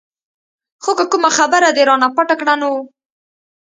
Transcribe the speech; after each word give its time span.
خو 0.83 0.91
که 0.97 1.05
کومه 1.11 1.29
خبره 1.37 1.69
دې 1.75 1.83
رانه 1.89 2.07
پټه 2.15 2.35
کړه 2.39 2.55
نو. 2.61 2.73